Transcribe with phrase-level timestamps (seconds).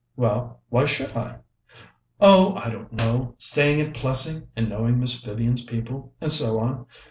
[0.15, 1.37] "Well, why should I?"
[2.19, 6.87] "Oh, I don't know staying at Plessing, and knowing Miss Vivian's people, and so on.